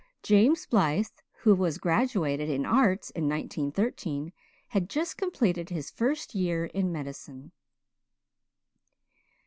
[0.23, 1.05] James Blythe,
[1.41, 4.33] who was graduated in Arts in 1913,
[4.69, 7.51] had just completed his first year in medicine.'"